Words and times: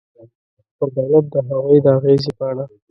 پر 0.77 0.87
دولت 0.95 1.25
د 1.33 1.35
هغوی 1.49 1.77
د 1.83 1.87
اغېزې 1.97 2.31
په 2.37 2.43
اړه. 2.51 2.63